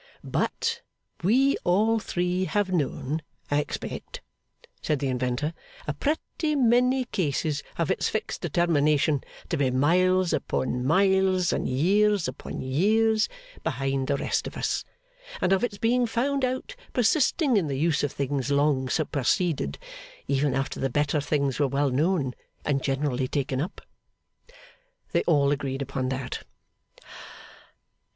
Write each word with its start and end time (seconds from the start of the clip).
'But 0.23 0.81
we 1.21 1.57
all 1.63 1.99
three 1.99 2.45
have 2.45 2.71
known, 2.71 3.21
I 3.51 3.59
expect,' 3.59 4.21
said 4.81 4.97
the 4.97 5.09
inventor, 5.09 5.53
'a 5.87 5.93
pretty 5.93 6.55
many 6.55 7.05
cases 7.05 7.61
of 7.77 7.91
its 7.91 8.09
fixed 8.09 8.41
determination 8.41 9.21
to 9.49 9.57
be 9.57 9.69
miles 9.69 10.33
upon 10.33 10.83
miles, 10.83 11.53
and 11.53 11.69
years 11.69 12.27
upon 12.27 12.61
years, 12.61 13.29
behind 13.63 14.07
the 14.07 14.17
rest 14.17 14.47
of 14.47 14.57
us; 14.57 14.83
and 15.39 15.53
of 15.53 15.63
its 15.63 15.77
being 15.77 16.07
found 16.07 16.43
out 16.43 16.75
persisting 16.93 17.55
in 17.55 17.67
the 17.67 17.77
use 17.77 18.01
of 18.03 18.11
things 18.11 18.49
long 18.49 18.89
superseded, 18.89 19.77
even 20.27 20.55
after 20.55 20.79
the 20.79 20.89
better 20.89 21.21
things 21.21 21.59
were 21.59 21.67
well 21.67 21.91
known 21.91 22.33
and 22.65 22.81
generally 22.81 23.27
taken 23.27 23.61
up?' 23.61 23.81
They 25.11 25.21
all 25.27 25.51
agreed 25.51 25.83
upon 25.83 26.09
that. 26.09 26.43